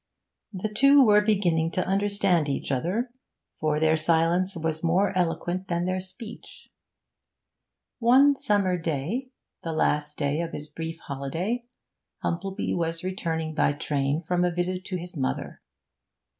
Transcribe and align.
The 0.51 0.67
two 0.73 1.05
were 1.05 1.21
beginning 1.23 1.69
to 1.73 1.85
understand 1.85 2.49
each 2.49 2.71
other, 2.71 3.11
for 3.59 3.79
their 3.79 3.95
silence 3.95 4.57
was 4.57 4.81
more 4.81 5.15
eloquent 5.15 5.67
than 5.67 5.85
their 5.85 5.99
speech. 5.99 6.71
One 7.99 8.35
summer 8.35 8.79
day 8.79 9.29
the 9.61 9.73
last 9.73 10.17
day 10.17 10.41
of 10.41 10.53
his 10.53 10.69
brief 10.69 10.97
holiday 11.01 11.65
Humplebee 12.23 12.73
was 12.73 13.03
returning 13.03 13.53
by 13.53 13.73
train 13.73 14.23
from 14.27 14.43
a 14.43 14.49
visit 14.49 14.85
to 14.85 14.97
his 14.97 15.15
mother. 15.15 15.61